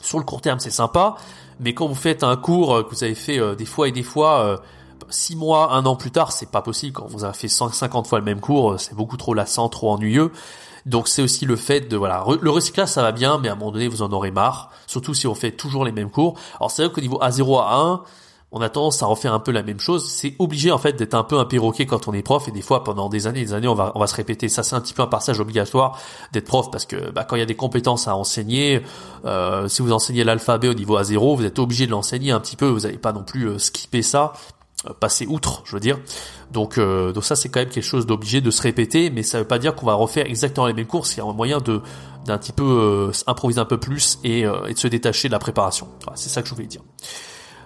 sur 0.00 0.18
le 0.18 0.24
court 0.24 0.40
terme 0.40 0.60
c'est 0.60 0.70
sympa, 0.70 1.16
mais 1.60 1.74
quand 1.74 1.86
vous 1.86 1.94
faites 1.94 2.24
un 2.24 2.36
cours 2.36 2.74
euh, 2.74 2.82
que 2.82 2.90
vous 2.90 3.04
avez 3.04 3.14
fait 3.14 3.38
euh, 3.38 3.54
des 3.54 3.66
fois 3.66 3.88
et 3.88 3.92
des 3.92 4.02
fois, 4.02 4.40
euh, 4.40 4.56
six 5.10 5.36
mois, 5.36 5.72
un 5.72 5.84
an 5.86 5.94
plus 5.94 6.10
tard, 6.10 6.32
c'est 6.32 6.50
pas 6.50 6.62
possible. 6.62 6.92
Quand 6.94 7.06
vous 7.06 7.24
avez 7.24 7.34
fait 7.34 7.48
150 7.48 8.06
fois 8.06 8.18
le 8.18 8.24
même 8.24 8.40
cours, 8.40 8.80
c'est 8.80 8.94
beaucoup 8.94 9.16
trop 9.16 9.34
lassant, 9.34 9.68
trop 9.68 9.90
ennuyeux. 9.90 10.32
Donc 10.86 11.08
c'est 11.08 11.20
aussi 11.20 11.44
le 11.44 11.56
fait 11.56 11.80
de 11.82 11.96
voilà 11.98 12.24
le 12.40 12.50
recyclage 12.50 12.88
ça 12.88 13.02
va 13.02 13.12
bien, 13.12 13.36
mais 13.36 13.48
à 13.48 13.52
un 13.52 13.54
moment 13.54 13.70
donné 13.70 13.86
vous 13.86 14.00
en 14.00 14.10
aurez 14.12 14.30
marre, 14.30 14.70
surtout 14.86 15.12
si 15.12 15.26
on 15.26 15.34
fait 15.34 15.52
toujours 15.52 15.84
les 15.84 15.92
mêmes 15.92 16.10
cours. 16.10 16.38
Alors 16.58 16.70
c'est 16.70 16.82
vrai 16.82 16.90
qu'au 16.90 17.02
niveau 17.02 17.18
A0 17.20 17.60
à 17.60 17.76
1, 17.76 18.02
on 18.52 18.60
a 18.60 18.68
tendance 18.68 19.02
à 19.02 19.06
refaire 19.06 19.32
un 19.32 19.38
peu 19.38 19.52
la 19.52 19.62
même 19.62 19.78
chose. 19.78 20.08
C'est 20.10 20.34
obligé 20.38 20.72
en 20.72 20.78
fait 20.78 20.94
d'être 20.94 21.14
un 21.14 21.22
peu 21.22 21.38
un 21.38 21.44
perroquet 21.44 21.86
quand 21.86 22.08
on 22.08 22.12
est 22.12 22.22
prof 22.22 22.48
et 22.48 22.50
des 22.50 22.62
fois 22.62 22.82
pendant 22.82 23.08
des 23.08 23.26
années 23.26 23.40
et 23.40 23.44
des 23.44 23.54
années 23.54 23.68
on 23.68 23.74
va 23.74 23.92
on 23.94 24.00
va 24.00 24.06
se 24.06 24.14
répéter. 24.14 24.48
Ça 24.48 24.62
c'est 24.62 24.74
un 24.74 24.80
petit 24.80 24.94
peu 24.94 25.02
un 25.02 25.06
passage 25.06 25.38
obligatoire 25.38 25.98
d'être 26.32 26.46
prof 26.46 26.70
parce 26.70 26.84
que 26.84 27.10
bah, 27.10 27.24
quand 27.24 27.36
il 27.36 27.40
y 27.40 27.42
a 27.42 27.46
des 27.46 27.54
compétences 27.54 28.08
à 28.08 28.16
enseigner, 28.16 28.82
euh, 29.24 29.68
si 29.68 29.82
vous 29.82 29.92
enseignez 29.92 30.24
l'alphabet 30.24 30.68
au 30.68 30.74
niveau 30.74 30.98
A0, 30.98 31.36
vous 31.36 31.44
êtes 31.44 31.58
obligé 31.58 31.86
de 31.86 31.92
l'enseigner 31.92 32.32
un 32.32 32.40
petit 32.40 32.56
peu. 32.56 32.66
Vous 32.66 32.80
n'allez 32.80 32.98
pas 32.98 33.12
non 33.12 33.22
plus 33.22 33.44
euh, 33.46 33.58
skipper 33.58 34.02
ça, 34.02 34.32
euh, 34.88 34.92
passer 34.98 35.26
outre, 35.26 35.62
je 35.64 35.76
veux 35.76 35.80
dire. 35.80 35.98
Donc 36.50 36.76
euh, 36.76 37.12
donc 37.12 37.24
ça 37.24 37.36
c'est 37.36 37.50
quand 37.50 37.60
même 37.60 37.68
quelque 37.68 37.84
chose 37.84 38.04
d'obligé 38.04 38.40
de 38.40 38.50
se 38.50 38.62
répéter, 38.62 39.10
mais 39.10 39.22
ça 39.22 39.38
veut 39.38 39.46
pas 39.46 39.60
dire 39.60 39.76
qu'on 39.76 39.86
va 39.86 39.94
refaire 39.94 40.26
exactement 40.26 40.66
les 40.66 40.74
mêmes 40.74 40.86
cours. 40.86 41.06
Il 41.12 41.18
y 41.18 41.20
a 41.20 41.24
un 41.24 41.32
moyen 41.32 41.58
de 41.58 41.82
d'un 42.26 42.36
petit 42.36 42.52
peu 42.52 43.10
improviser 43.26 43.60
un 43.60 43.64
peu 43.64 43.78
plus 43.78 44.18
et, 44.24 44.40
et 44.40 44.74
de 44.74 44.78
se 44.78 44.88
détacher 44.88 45.28
de 45.28 45.32
la 45.32 45.38
préparation. 45.38 45.88
Voilà, 46.02 46.18
c'est 46.18 46.28
ça 46.28 46.42
que 46.42 46.48
je 46.48 46.54
voulais 46.54 46.66
dire. 46.66 46.82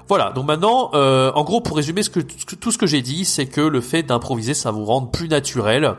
Voilà, 0.08 0.32
donc 0.32 0.46
maintenant, 0.46 0.90
euh, 0.94 1.32
en 1.34 1.44
gros, 1.44 1.60
pour 1.60 1.76
résumer 1.76 2.02
tout 2.60 2.70
ce 2.70 2.78
que 2.78 2.86
j'ai 2.86 3.02
dit, 3.02 3.24
c'est 3.24 3.46
que 3.46 3.60
le 3.60 3.80
fait 3.80 4.02
d'improviser, 4.02 4.54
ça 4.54 4.70
vous 4.70 4.84
rend 4.84 5.02
plus 5.02 5.28
naturel. 5.28 5.96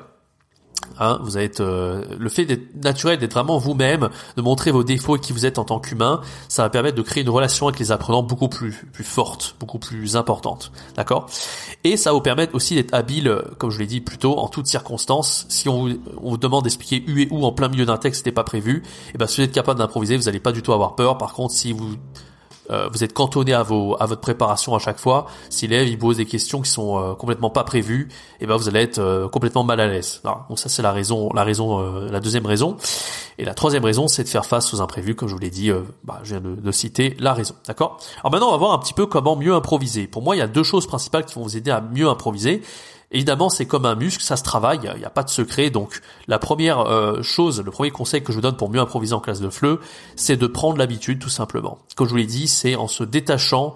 Hein, 1.00 1.20
vous 1.24 1.38
êtes 1.38 1.60
euh, 1.60 2.04
le 2.18 2.30
fait 2.30 2.46
d'être 2.46 2.76
naturel, 2.82 3.18
d'être 3.18 3.34
vraiment 3.34 3.58
vous-même, 3.58 4.10
de 4.38 4.42
montrer 4.42 4.72
vos 4.72 4.84
défauts 4.84 5.18
et 5.18 5.20
qui 5.20 5.34
vous 5.34 5.46
êtes 5.46 5.58
en 5.58 5.66
tant 5.66 5.80
qu'humain, 5.80 6.22
ça 6.48 6.64
va 6.64 6.70
permettre 6.70 6.96
de 6.96 7.02
créer 7.02 7.24
une 7.24 7.30
relation 7.30 7.68
avec 7.68 7.80
les 7.80 7.92
apprenants 7.92 8.24
beaucoup 8.24 8.48
plus 8.48 8.86
plus 8.94 9.04
forte, 9.04 9.56
beaucoup 9.60 9.80
plus 9.80 10.16
importante, 10.16 10.72
d'accord? 10.96 11.28
Et 11.84 11.98
ça 11.98 12.12
va 12.12 12.14
vous 12.14 12.22
permettre 12.22 12.56
aussi 12.56 12.76
d'être 12.76 12.94
habile, 12.94 13.42
comme 13.58 13.72
je 13.72 13.80
l'ai 13.80 13.88
dit 13.88 14.00
plus 14.00 14.18
tôt, 14.18 14.38
en 14.38 14.48
toutes 14.48 14.68
circonstances. 14.68 15.46
Si 15.50 15.68
on 15.68 15.88
vous, 15.88 15.96
on 16.22 16.30
vous 16.32 16.38
demande 16.38 16.64
d'expliquer 16.64 17.04
U 17.08 17.24
et 17.24 17.28
où 17.32 17.44
en 17.46 17.52
plein 17.52 17.68
milieu 17.68 17.86
d'un 17.86 17.98
texte, 17.98 18.20
c'était 18.20 18.32
pas 18.32 18.44
prévu, 18.44 18.78
et 18.78 19.12
eh 19.16 19.18
ben 19.18 19.28
si 19.28 19.42
vous 19.42 19.48
êtes 19.48 19.54
capable 19.54 19.80
d'improviser, 19.80 20.16
vous 20.16 20.24
n'allez 20.24 20.40
pas 20.40 20.52
du 20.52 20.62
tout 20.62 20.72
avoir 20.72 20.96
peur. 20.96 21.18
Par 21.18 21.34
contre, 21.34 21.54
si 21.54 21.74
vous 21.74 21.96
euh, 22.72 22.90
vous 22.92 23.04
êtes 23.04 23.14
cantonné 23.14 23.54
à 23.54 23.64
vos 23.64 23.96
à 24.00 24.06
votre 24.06 24.22
préparation 24.22 24.76
à 24.76 24.80
chaque 24.80 24.98
fois. 24.98 25.28
Si 25.50 25.68
l'élève 25.68 25.88
il 25.88 25.98
pose 25.98 26.18
des 26.18 26.26
questions 26.26 26.62
qui 26.62 26.70
sont 26.70 27.00
euh, 27.00 27.14
complètement 27.14 27.50
pas 27.50 27.64
prévues, 27.64 28.08
et 28.40 28.44
eh 28.44 28.48
ben 28.48 28.56
vous 28.56 28.68
allez 28.68 28.82
être 28.82 29.00
euh, 29.00 29.28
complètement 29.28 29.64
mal 29.64 29.80
à 29.80 29.88
l'aise. 29.88 30.22
Donc 30.50 30.60
ça 30.60 30.70
c'est 30.70 30.82
la 30.82 30.92
raison, 30.92 31.30
la 31.34 31.44
raison, 31.44 31.80
la 32.10 32.20
deuxième 32.20 32.46
raison. 32.46 32.78
Et 33.38 33.44
la 33.44 33.54
troisième 33.54 33.84
raison, 33.84 34.08
c'est 34.08 34.24
de 34.24 34.30
faire 34.30 34.46
face 34.46 34.74
aux 34.74 34.80
imprévus, 34.80 35.14
comme 35.14 35.28
je 35.28 35.34
vous 35.34 35.40
l'ai 35.40 35.50
dit. 35.50 35.70
Bah, 36.06 36.22
je 36.24 36.36
viens 36.36 36.40
de, 36.40 36.56
de, 36.56 36.72
citer 36.72 37.18
la 37.20 37.34
raison. 37.34 37.54
D'accord? 37.68 38.00
Alors 38.20 38.32
maintenant 38.32 38.48
on 38.48 38.52
va 38.52 38.58
voir 38.58 38.72
un 38.72 38.80
petit 38.80 38.94
peu 38.94 39.06
comment 39.06 39.36
mieux 39.36 39.54
improviser. 39.54 40.08
Pour 40.08 40.22
moi, 40.22 40.36
il 40.36 40.40
y 40.40 40.42
a 40.42 40.48
deux 40.48 40.64
choses 40.64 40.88
principales 40.88 41.26
qui 41.26 41.36
vont 41.36 41.44
vous 41.44 41.58
aider 41.58 41.72
à 41.72 41.82
mieux 41.82 42.08
improviser. 42.08 42.62
Évidemment, 43.16 43.48
c'est 43.48 43.66
comme 43.66 43.86
un 43.86 43.96
muscle, 43.96 44.22
ça 44.22 44.36
se 44.36 44.44
travaille, 44.44 44.82
il 44.84 45.00
n'y 45.00 45.06
a, 45.06 45.10
pas 45.10 45.24
de 45.24 45.30
secret. 45.30 45.70
Donc, 45.70 46.02
la 46.28 46.38
première 46.38 46.82
euh, 46.82 47.22
chose, 47.22 47.62
le 47.62 47.72
premier 47.72 47.90
conseil 47.90 48.22
que 48.22 48.34
je 48.34 48.36
vous 48.36 48.42
donne 48.42 48.58
pour 48.58 48.70
mieux 48.70 48.82
improviser 48.82 49.14
en 49.14 49.22
classe 49.22 49.40
de 49.40 49.50
fleu, 49.50 49.80
c'est 50.18 50.36
de 50.36 50.48
prendre 50.48 50.78
l'habitude, 50.78 51.20
tout 51.20 51.30
simplement. 51.30 51.78
Comme 51.96 52.08
je 52.08 52.12
vous 52.12 52.18
l'ai 52.18 52.26
dit, 52.26 52.50
c'est 52.50 52.76
en 52.76 52.90
se 52.90 53.06
détachant 53.06 53.76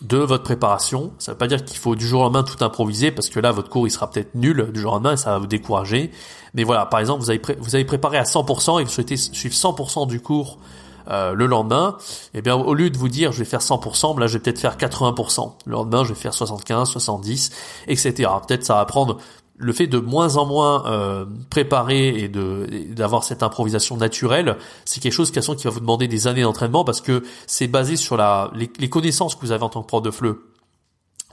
de 0.00 0.16
votre 0.16 0.44
préparation. 0.44 1.12
Ça 1.18 1.32
ne 1.32 1.34
veut 1.34 1.38
pas 1.38 1.46
dire 1.46 1.62
qu'il 1.62 1.76
faut 1.76 1.94
du 1.94 2.06
jour 2.06 2.22
au 2.22 2.24
lendemain 2.24 2.42
tout 2.42 2.64
improviser, 2.64 3.10
parce 3.10 3.28
que 3.28 3.38
là, 3.38 3.52
votre 3.52 3.68
cours, 3.68 3.86
il 3.86 3.90
sera 3.90 4.10
peut-être 4.10 4.34
nul 4.34 4.70
du 4.72 4.80
jour 4.80 4.92
au 4.92 4.94
lendemain 4.94 5.12
et 5.12 5.18
ça 5.18 5.32
va 5.32 5.38
vous 5.38 5.46
décourager. 5.46 6.10
Mais 6.54 6.64
voilà, 6.64 6.86
par 6.86 7.00
exemple, 7.00 7.20
vous 7.20 7.28
avez, 7.28 7.42
vous 7.58 7.74
avez 7.74 7.84
préparé 7.84 8.16
à 8.16 8.22
100% 8.22 8.80
et 8.80 8.84
vous 8.84 8.90
souhaitez 8.90 9.18
suivre 9.18 9.54
100% 9.54 10.06
du 10.06 10.20
cours 10.20 10.58
euh, 11.08 11.32
le 11.34 11.46
lendemain, 11.46 11.96
eh 12.34 12.42
bien 12.42 12.54
au 12.54 12.74
lieu 12.74 12.90
de 12.90 12.98
vous 12.98 13.08
dire 13.08 13.32
je 13.32 13.38
vais 13.38 13.44
faire 13.44 13.60
100%, 13.60 14.18
là 14.18 14.26
je 14.26 14.34
vais 14.34 14.38
peut-être 14.40 14.60
faire 14.60 14.76
80%. 14.76 15.52
Le 15.66 15.72
lendemain 15.72 16.04
je 16.04 16.10
vais 16.10 16.20
faire 16.20 16.34
75, 16.34 16.88
70, 16.88 17.50
etc. 17.88 18.30
Peut-être 18.46 18.64
ça 18.64 18.74
va 18.74 18.84
prendre 18.84 19.18
le 19.56 19.72
fait 19.72 19.86
de 19.86 19.98
moins 19.98 20.36
en 20.36 20.46
moins 20.46 20.84
euh, 20.86 21.24
préparer 21.50 22.08
et 22.08 22.28
de 22.28 22.66
d'avoir 22.90 23.24
cette 23.24 23.42
improvisation 23.42 23.96
naturelle, 23.96 24.56
c'est 24.84 25.00
quelque 25.00 25.12
chose 25.12 25.30
qui 25.30 25.38
va 25.38 25.70
vous 25.70 25.80
demander 25.80 26.08
des 26.08 26.26
années 26.26 26.42
d'entraînement 26.42 26.84
parce 26.84 27.00
que 27.00 27.22
c'est 27.46 27.68
basé 27.68 27.96
sur 27.96 28.16
la 28.16 28.50
les, 28.54 28.88
connaissances 28.88 29.34
que 29.36 29.40
vous 29.42 29.52
avez 29.52 29.62
en 29.62 29.68
tant 29.68 29.82
que 29.82 29.86
prof 29.86 30.02
de 30.02 30.10
fleu. 30.10 30.53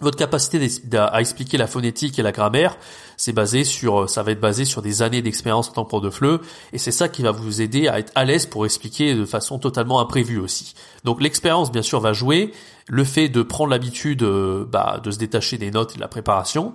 Votre 0.02 0.18
capacité 0.18 0.68
à 0.98 1.22
expliquer 1.22 1.58
la 1.58 1.68
phonétique 1.68 2.18
et 2.20 2.24
la 2.24 2.32
grammaire, 2.32 2.78
c'est 3.18 3.34
basé 3.34 3.64
sur, 3.64 4.10
ça 4.10 4.24
va 4.24 4.32
être 4.32 4.42
basé 4.42 4.66
sur 4.66 4.82
des 4.82 5.02
années 5.02 5.22
d'expérience 5.22 5.70
en 5.70 5.84
tant 5.84 5.86
que 5.86 6.06
de 6.06 6.10
FLE, 6.10 6.40
et 6.74 6.78
c'est 6.78 6.92
ça 6.92 7.08
qui 7.08 7.22
va 7.22 7.32
vous 7.32 7.62
aider 7.62 7.88
à 7.88 8.00
être 8.00 8.12
à 8.16 8.26
l'aise 8.26 8.46
pour 8.46 8.66
expliquer 8.66 9.14
de 9.14 9.26
façon 9.26 9.60
totalement 9.60 10.00
imprévue 10.00 10.40
aussi. 10.40 10.74
Donc 11.04 11.22
l'expérience, 11.22 11.72
bien 11.72 11.82
sûr, 11.84 12.00
va 12.00 12.14
jouer, 12.14 12.52
le 12.88 13.04
fait 13.04 13.30
de 13.30 13.42
prendre 13.42 13.70
l'habitude 13.70 14.24
euh, 14.24 14.66
bah, 14.68 15.00
de 15.04 15.12
se 15.12 15.18
détacher 15.18 15.58
des 15.58 15.72
notes 15.72 15.94
et 15.94 15.96
de 15.96 16.02
la 16.02 16.08
préparation, 16.08 16.74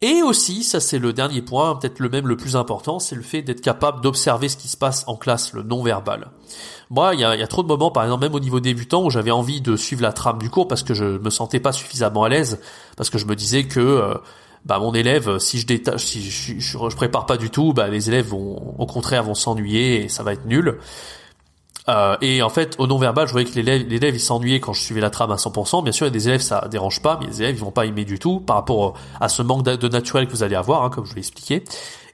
et 0.00 0.22
aussi, 0.22 0.62
ça 0.62 0.78
c'est 0.78 0.98
le 0.98 1.12
dernier 1.12 1.42
point, 1.42 1.74
peut-être 1.74 1.98
le 1.98 2.08
même 2.08 2.28
le 2.28 2.36
plus 2.36 2.54
important, 2.54 2.98
c'est 3.00 3.16
le 3.16 3.22
fait 3.22 3.42
d'être 3.42 3.60
capable 3.60 4.00
d'observer 4.00 4.48
ce 4.48 4.56
qui 4.56 4.68
se 4.68 4.76
passe 4.76 5.04
en 5.08 5.16
classe, 5.16 5.52
le 5.52 5.62
non-verbal. 5.62 6.30
Moi, 6.90 7.14
il 7.14 7.20
y 7.20 7.24
a, 7.24 7.46
trop 7.46 7.62
de 7.62 7.68
moments, 7.68 7.90
par 7.90 8.04
exemple, 8.04 8.24
même 8.24 8.34
au 8.34 8.40
niveau 8.40 8.60
débutant, 8.60 9.04
où 9.04 9.10
j'avais 9.10 9.30
envie 9.30 9.60
de 9.60 9.76
suivre 9.76 10.02
la 10.02 10.12
trame 10.12 10.38
du 10.38 10.50
cours 10.50 10.68
parce 10.68 10.82
que 10.82 10.94
je 10.94 11.04
me 11.04 11.30
sentais 11.30 11.60
pas 11.60 11.72
suffisamment 11.72 12.24
à 12.24 12.28
l'aise, 12.28 12.60
parce 12.96 13.10
que 13.10 13.18
je 13.18 13.26
me 13.26 13.34
disais 13.34 13.64
que 13.64 13.80
euh, 13.80 14.14
bah 14.64 14.78
mon 14.78 14.94
élève, 14.94 15.38
si 15.38 15.58
je 15.58 15.66
détache, 15.66 16.04
si 16.04 16.22
je, 16.30 16.58
je, 16.58 16.78
je, 16.88 16.96
prépare 16.96 17.26
pas 17.26 17.36
du 17.36 17.50
tout, 17.50 17.72
bah 17.72 17.88
les 17.88 18.08
élèves 18.08 18.28
vont 18.28 18.74
au 18.78 18.86
contraire 18.86 19.24
vont 19.24 19.34
s'ennuyer 19.34 20.04
et 20.04 20.08
ça 20.08 20.22
va 20.22 20.32
être 20.32 20.46
nul. 20.46 20.78
Euh, 21.88 22.16
et 22.20 22.42
en 22.42 22.50
fait, 22.50 22.76
au 22.78 22.86
non-verbal, 22.86 23.26
je 23.26 23.32
voyais 23.32 23.48
que 23.48 23.54
l'élève, 23.54 23.86
l'élève 23.88 24.14
il 24.14 24.20
s'ennuyait 24.20 24.60
quand 24.60 24.72
je 24.72 24.82
suivais 24.82 25.00
la 25.00 25.10
trame 25.10 25.30
à 25.30 25.36
100%. 25.36 25.82
Bien 25.82 25.92
sûr, 25.92 26.06
il 26.06 26.10
y 26.10 26.12
a 26.12 26.18
des 26.18 26.28
élèves, 26.28 26.40
ça 26.40 26.68
dérange 26.70 27.00
pas, 27.00 27.18
mais 27.20 27.26
les 27.26 27.42
élèves, 27.42 27.56
ils 27.56 27.60
vont 27.64 27.70
pas 27.70 27.86
aimer 27.86 28.04
du 28.04 28.18
tout 28.18 28.40
par 28.40 28.56
rapport 28.56 28.94
à 29.20 29.28
ce 29.28 29.42
manque 29.42 29.64
de 29.64 29.88
naturel 29.88 30.26
que 30.26 30.32
vous 30.32 30.42
allez 30.42 30.56
avoir, 30.56 30.84
hein, 30.84 30.90
comme 30.90 31.04
je 31.04 31.10
vous 31.10 31.16
l'ai 31.16 31.20
expliqué. 31.20 31.64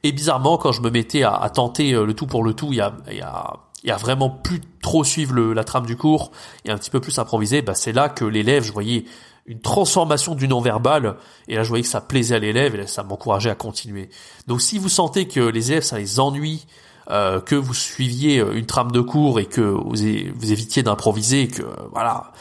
Et 0.05 0.13
bizarrement, 0.13 0.59
quand 0.59 0.73
je 0.73 0.83
me 0.83 0.91
mettais 0.91 1.23
à, 1.23 1.51
tenter 1.53 1.93
euh, 1.93 2.05
le 2.05 2.15
tout 2.15 2.27
pour 2.27 2.45
le 2.45 2.55
tout, 2.55 2.69
il 2.71 2.77
y 2.77 2.81
a, 2.81 2.95
il 3.11 3.17
y 3.17 3.23
a, 3.23 3.55
il 3.83 3.89
y 3.89 3.93
a 3.93 3.97
vraiment 3.97 4.31
plus 4.31 4.61
trop 4.81 5.03
suivre 5.03 5.35
le, 5.35 5.53
la 5.53 5.65
trame 5.65 5.87
du 5.87 5.97
cours 5.97 6.31
et 6.65 6.71
un 6.71 6.79
petit 6.79 6.91
peu 6.91 7.01
plus 7.01 7.19
improviser. 7.19 7.63
Bah, 7.63 7.75
c'est 7.75 7.93
là 7.93 8.09
que 8.09 8.25
l'élève, 8.25 8.63
je 8.63 8.73
voyais 8.73 9.05
une 9.47 9.61
transformation 9.61 10.35
du 10.35 10.49
non-verbal, 10.49 11.17
et 11.49 11.57
là 11.57 11.65
je 11.65 11.69
voyais 11.69 11.83
que 11.83 11.89
ça 11.89 12.01
plaisait 12.01 12.37
à 12.37 12.39
l'élève, 12.39 12.75
et 12.75 12.87
ça 12.87 13.03
m'encourageait 13.03 13.51
à 13.51 13.55
continuer. 13.55 14.09
Donc 14.47 14.63
si 14.63 14.79
vous 14.79 14.89
sentez 14.89 15.29
que 15.29 15.41
les 15.41 15.71
élèves, 15.71 15.83
ça 15.83 15.99
les 15.99 16.19
ennuie, 16.19 16.67
euh, 17.11 17.41
que 17.41 17.55
vous 17.55 17.75
suiviez 17.75 18.41
euh, 18.41 18.55
une 18.55 18.65
trame 18.65 18.91
de 18.91 19.01
cours 19.01 19.39
et 19.39 19.45
que 19.45 19.61
vous, 19.61 20.03
évitiez 20.05 20.83
d'improviser, 20.83 21.49
que 21.49 21.63
voilà, 21.93 22.33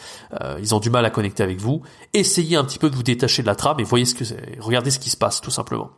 euh, 0.41 0.58
ils 0.62 0.74
ont 0.74 0.79
du 0.79 0.89
mal 0.89 1.03
à 1.05 1.10
connecter 1.10 1.43
avec 1.43 1.60
vous, 1.60 1.82
essayez 2.13 2.55
un 2.55 2.63
petit 2.63 2.79
peu 2.79 2.89
de 2.89 2.96
vous 2.96 3.03
détacher 3.03 3.41
de 3.41 3.48
la 3.48 3.55
trame 3.55 3.79
et 3.79 3.84
voyez 3.84 4.05
ce 4.05 4.15
que 4.15 4.24
regardez 4.62 4.89
ce 4.89 5.00
qui 5.00 5.10
se 5.10 5.17
passe 5.17 5.41
tout 5.41 5.51
simplement. 5.51 5.91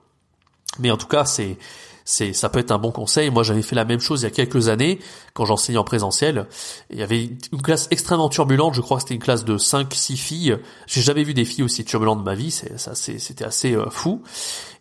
Mais 0.79 0.89
en 0.89 0.97
tout 0.97 1.07
cas, 1.07 1.25
c'est 1.25 1.57
c'est 2.05 2.33
ça 2.33 2.49
peut 2.49 2.59
être 2.59 2.71
un 2.71 2.77
bon 2.77 2.91
conseil. 2.91 3.31
Moi, 3.31 3.43
j'avais 3.43 3.63
fait 3.63 3.75
la 3.75 3.83
même 3.83 3.99
chose 3.99 4.21
il 4.21 4.25
y 4.25 4.27
a 4.27 4.31
quelques 4.31 4.69
années 4.69 4.99
quand 5.33 5.45
j'enseignais 5.45 5.79
en 5.79 5.83
présentiel. 5.83 6.45
Il 6.91 6.99
y 6.99 7.03
avait 7.03 7.29
une 7.51 7.61
classe 7.61 7.87
extrêmement 7.89 8.29
turbulente. 8.29 8.75
Je 8.75 8.81
crois 8.81 8.97
que 8.97 9.03
c'était 9.03 9.15
une 9.15 9.21
classe 9.21 9.43
de 9.43 9.57
5 9.57 9.91
six 9.93 10.15
filles. 10.15 10.57
J'ai 10.85 11.01
jamais 11.01 11.23
vu 11.23 11.33
des 11.33 11.45
filles 11.45 11.63
aussi 11.63 11.83
turbulentes 11.83 12.19
de 12.19 12.23
ma 12.23 12.35
vie. 12.35 12.51
C'est 12.51 12.79
ça, 12.79 12.93
c'était 12.93 13.43
assez 13.43 13.75
fou. 13.89 14.21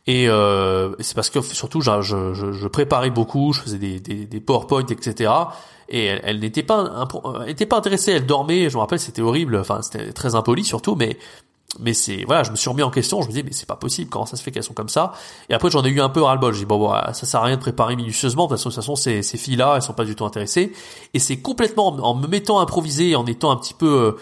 Et 0.07 0.29
euh, 0.29 0.95
c'est 1.01 1.15
parce 1.15 1.31
que 1.31 1.41
surtout, 1.41 1.81
je, 1.81 2.03
je, 2.03 2.35
je, 2.53 2.69
préparais 2.69 3.09
beaucoup, 3.09 3.55
je 3.55 3.63
faisais 3.63 3.79
des, 3.79 4.01
des, 4.01 4.27
des 4.27 4.43
etc. 4.91 5.33
Et 5.89 6.05
elle, 6.05 6.21
elle 6.25 6.41
n'était 6.41 6.63
pas, 6.63 7.09
était 7.47 7.65
pas 7.65 7.79
intéressée. 7.79 8.13
Elle 8.13 8.27
dormait. 8.27 8.69
Je 8.69 8.77
me 8.77 8.81
rappelle, 8.81 9.01
c'était 9.01 9.23
horrible. 9.23 9.57
Enfin, 9.57 9.81
c'était 9.81 10.13
très 10.13 10.35
impoli 10.35 10.63
surtout, 10.63 10.95
mais 10.95 11.17
mais 11.81 11.95
c'est 11.95 12.25
voilà, 12.25 12.43
je 12.43 12.51
me 12.51 12.57
suis 12.57 12.69
remis 12.69 12.83
en 12.83 12.91
question. 12.91 13.21
Je 13.23 13.27
me 13.27 13.33
disais 13.33 13.43
mais 13.43 13.53
c'est 13.53 13.67
pas 13.67 13.77
possible. 13.77 14.11
Comment 14.11 14.27
ça 14.27 14.37
se 14.37 14.43
fait 14.43 14.51
qu'elles 14.51 14.63
sont 14.63 14.75
comme 14.75 14.89
ça? 14.89 15.13
Et 15.49 15.55
après, 15.55 15.71
j'en 15.71 15.85
ai 15.85 15.89
eu 15.89 16.01
un 16.01 16.09
peu 16.09 16.23
ras-le-bol. 16.23 16.53
J'ai 16.53 16.61
dit 16.61 16.67
bon, 16.67 16.79
bon, 16.79 16.93
ça 17.13 17.27
sert 17.27 17.41
à 17.41 17.45
rien 17.45 17.57
de 17.57 17.61
préparer 17.61 17.97
minutieusement. 17.97 18.47
De 18.47 18.57
toute 18.57 18.73
façon, 18.73 18.97
ces, 18.97 19.23
ces 19.23 19.39
filles-là, 19.39 19.75
elles 19.77 19.83
sont 19.83 19.93
pas 19.93 20.05
du 20.05 20.15
tout 20.15 20.25
intéressées. 20.25 20.73
Et 21.15 21.19
c'est 21.19 21.39
complètement 21.39 21.89
en 21.89 22.15
me 22.15 22.27
mettant 22.27 22.59
à 22.59 22.63
improviser, 22.63 23.17
en 23.17 23.27
étant 23.27 23.51
un 23.51 23.57
petit 23.57 23.75
peu 23.75 23.87
euh, 23.87 24.13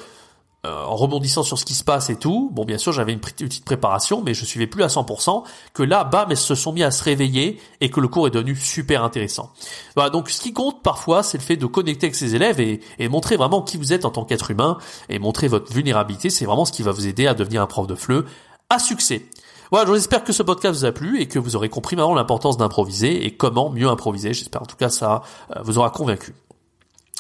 euh, 0.65 0.85
en 0.85 0.95
rebondissant 0.95 1.43
sur 1.43 1.59
ce 1.59 1.65
qui 1.65 1.75
se 1.75 1.83
passe 1.83 2.09
et 2.09 2.17
tout, 2.17 2.51
bon 2.53 2.65
bien 2.65 2.79
sûr 2.79 2.93
j'avais 2.93 3.13
une 3.13 3.21
petite 3.21 3.65
préparation, 3.65 4.23
mais 4.25 4.33
je 4.33 4.45
suivais 4.45 4.67
plus 4.67 4.83
à 4.83 4.87
100%, 4.87 5.43
que 5.75 5.83
là, 5.83 6.05
bam, 6.05 6.29
elles 6.31 6.37
se 6.37 6.55
sont 6.55 6.73
mis 6.73 6.83
à 6.83 6.91
se 6.91 7.03
réveiller 7.03 7.61
et 7.81 7.91
que 7.91 8.01
le 8.01 8.09
cours 8.09 8.27
est 8.29 8.31
devenu 8.31 8.55
super 8.55 9.03
intéressant. 9.03 9.51
Voilà, 9.97 10.11
donc 10.11 10.31
ce 10.31 10.41
qui 10.41 10.53
compte 10.53 10.83
parfois, 10.83 11.23
c'est 11.23 11.39
le 11.39 11.43
fait 11.43 11.57
de 11.57 11.67
connecter 11.67 12.07
avec 12.07 12.15
ses 12.15 12.35
élèves 12.35 12.61
et, 12.61 12.81
et 12.99 13.09
montrer 13.09 13.37
vraiment 13.37 13.63
qui 13.63 13.77
vous 13.77 13.93
êtes 13.93 14.05
en 14.05 14.11
tant 14.11 14.25
qu'être 14.25 14.51
humain 14.51 14.79
et 15.09 15.19
montrer 15.19 15.49
votre 15.49 15.73
vulnérabilité, 15.73 16.31
c'est 16.31 16.45
vraiment 16.45 16.65
ce 16.65 16.73
qui 16.73 16.83
va 16.83 16.93
vous 16.93 17.07
aider 17.07 17.27
à 17.27 17.35
devenir 17.35 17.61
un 17.63 17.67
prof 17.67 17.87
de 17.87 17.95
FLE 17.95 18.25
à 18.71 18.79
succès. 18.79 19.27
Voilà, 19.73 19.91
j'espère 19.95 20.23
que 20.23 20.35
ce 20.35 20.43
podcast 20.43 20.79
vous 20.79 20.85
a 20.85 20.93
plu 20.93 21.19
et 21.21 21.29
que 21.29 21.39
vous 21.39 21.57
aurez 21.57 21.71
compris 21.71 21.97
maintenant 21.97 22.15
l'importance 22.15 22.59
d'improviser 22.59 23.25
et 23.25 23.35
comment 23.35 23.71
mieux 23.71 23.89
improviser. 23.89 24.35
J'espère 24.35 24.61
en 24.61 24.67
tout 24.67 24.77
cas 24.77 24.91
ça 24.91 25.23
euh, 25.57 25.61
vous 25.65 25.79
aura 25.79 25.89
convaincu. 25.89 26.35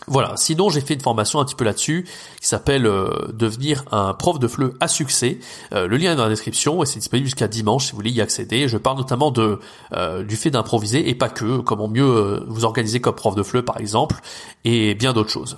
Voilà. 0.06 0.36
Sinon, 0.36 0.70
j'ai 0.70 0.80
fait 0.80 0.94
une 0.94 1.00
formation 1.00 1.40
un 1.40 1.44
petit 1.44 1.54
peu 1.54 1.64
là-dessus 1.64 2.06
qui 2.40 2.48
s'appelle 2.48 2.86
euh, 2.86 3.28
devenir 3.32 3.84
un 3.92 4.14
prof 4.14 4.38
de 4.38 4.48
FLE 4.48 4.74
à 4.80 4.88
succès. 4.88 5.38
Euh, 5.72 5.86
le 5.86 5.96
lien 5.96 6.12
est 6.12 6.16
dans 6.16 6.24
la 6.24 6.28
description 6.28 6.82
et 6.82 6.86
c'est 6.86 6.98
disponible 6.98 7.26
jusqu'à 7.26 7.48
dimanche 7.48 7.86
si 7.86 7.90
vous 7.92 7.96
voulez 7.96 8.10
y 8.10 8.20
accéder. 8.20 8.68
Je 8.68 8.78
parle 8.78 8.96
notamment 8.98 9.30
de 9.30 9.60
euh, 9.92 10.22
du 10.22 10.36
fait 10.36 10.50
d'improviser 10.50 11.08
et 11.08 11.14
pas 11.14 11.28
que, 11.28 11.58
comment 11.58 11.88
mieux 11.88 12.44
vous 12.46 12.64
organiser 12.64 13.00
comme 13.00 13.14
prof 13.14 13.34
de 13.34 13.42
FLE 13.42 13.64
par 13.64 13.78
exemple 13.78 14.16
et 14.64 14.94
bien 14.94 15.12
d'autres 15.12 15.30
choses. 15.30 15.56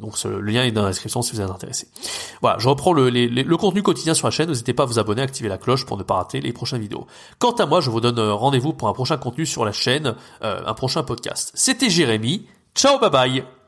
donc 0.00 0.22
le 0.24 0.40
lien 0.40 0.64
est 0.64 0.72
dans 0.72 0.82
la 0.82 0.88
description 0.88 1.22
si 1.22 1.32
vous 1.32 1.40
êtes 1.40 1.50
intéressé. 1.50 1.88
Voilà, 2.40 2.58
je 2.58 2.68
reprends 2.68 2.92
le, 2.92 3.10
le 3.10 3.56
contenu 3.56 3.82
quotidien 3.82 4.14
sur 4.14 4.26
la 4.26 4.30
chaîne. 4.30 4.48
N'hésitez 4.48 4.72
pas 4.72 4.84
à 4.84 4.86
vous 4.86 4.98
abonner, 4.98 5.22
activer 5.22 5.48
la 5.48 5.58
cloche 5.58 5.86
pour 5.86 5.96
ne 5.96 6.02
pas 6.02 6.14
rater 6.14 6.40
les 6.40 6.52
prochaines 6.52 6.80
vidéos. 6.80 7.06
Quant 7.38 7.52
à 7.52 7.66
moi, 7.66 7.80
je 7.80 7.90
vous 7.90 8.00
donne 8.00 8.18
rendez-vous 8.20 8.72
pour 8.72 8.88
un 8.88 8.92
prochain 8.92 9.16
contenu 9.16 9.46
sur 9.46 9.64
la 9.64 9.72
chaîne, 9.72 10.14
un 10.42 10.74
prochain 10.74 11.02
podcast. 11.02 11.52
C'était 11.54 11.90
Jérémy. 11.90 12.46
Ciao, 12.74 12.98
bye 12.98 13.10
bye 13.10 13.59